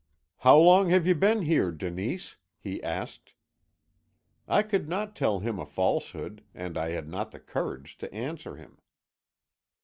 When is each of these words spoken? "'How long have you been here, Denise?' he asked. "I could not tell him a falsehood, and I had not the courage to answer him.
"'How 0.37 0.57
long 0.57 0.89
have 0.89 1.05
you 1.05 1.13
been 1.13 1.43
here, 1.43 1.69
Denise?' 1.69 2.35
he 2.57 2.81
asked. 2.81 3.35
"I 4.47 4.63
could 4.63 4.89
not 4.89 5.15
tell 5.15 5.41
him 5.41 5.59
a 5.59 5.65
falsehood, 5.67 6.43
and 6.55 6.75
I 6.75 6.89
had 6.89 7.07
not 7.07 7.29
the 7.29 7.39
courage 7.39 7.99
to 7.99 8.11
answer 8.11 8.55
him. 8.55 8.79